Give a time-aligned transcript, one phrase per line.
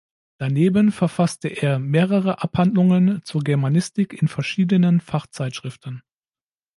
[0.39, 6.01] Daneben verfasste er mehrere Abhandlungen zur Germanistik in verschiedenen Fachzeitschriften.